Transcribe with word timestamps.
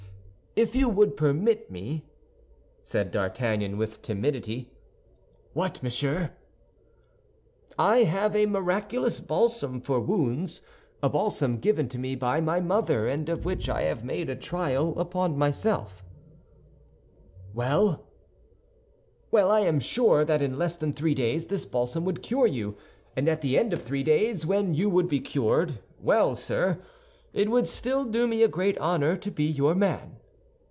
"If 0.53 0.75
you 0.75 0.89
would 0.89 1.15
permit 1.15 1.71
me—" 1.71 2.03
said 2.83 3.09
D'Artagnan, 3.09 3.77
with 3.77 4.01
timidity. 4.01 4.69
"What, 5.53 5.81
monsieur?" 5.81 6.31
"I 7.79 7.99
have 7.99 8.35
a 8.35 8.47
miraculous 8.47 9.21
balsam 9.21 9.79
for 9.79 10.01
wounds—a 10.01 11.07
balsam 11.07 11.57
given 11.59 11.87
to 11.87 11.97
me 11.97 12.15
by 12.15 12.41
my 12.41 12.59
mother 12.59 13.07
and 13.07 13.29
of 13.29 13.45
which 13.45 13.69
I 13.69 13.83
have 13.83 14.03
made 14.03 14.29
a 14.29 14.35
trial 14.35 14.99
upon 14.99 15.37
myself." 15.37 16.03
"Well?" 17.53 18.05
"Well, 19.31 19.49
I 19.49 19.61
am 19.61 19.79
sure 19.79 20.25
that 20.25 20.41
in 20.41 20.57
less 20.57 20.75
than 20.75 20.91
three 20.91 21.15
days 21.15 21.45
this 21.47 21.65
balsam 21.65 22.03
would 22.03 22.21
cure 22.21 22.45
you; 22.45 22.75
and 23.15 23.29
at 23.29 23.39
the 23.39 23.57
end 23.57 23.71
of 23.71 23.81
three 23.81 24.03
days, 24.03 24.45
when 24.45 24.73
you 24.73 24.89
would 24.89 25.07
be 25.07 25.21
cured—well, 25.21 26.35
sir, 26.35 26.81
it 27.31 27.49
would 27.49 27.69
still 27.69 28.03
do 28.03 28.27
me 28.27 28.43
a 28.43 28.49
great 28.49 28.77
honor 28.79 29.15
to 29.15 29.31
be 29.31 29.45
your 29.45 29.73
man." 29.73 30.17